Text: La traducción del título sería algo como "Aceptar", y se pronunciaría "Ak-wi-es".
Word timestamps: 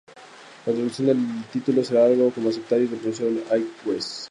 La 0.65 0.73
traducción 0.73 1.09
del 1.09 1.43
título 1.53 1.83
sería 1.83 2.05
algo 2.05 2.31
como 2.31 2.49
"Aceptar", 2.49 2.81
y 2.81 2.87
se 2.87 2.95
pronunciaría 2.95 3.43
"Ak-wi-es". 3.51 4.19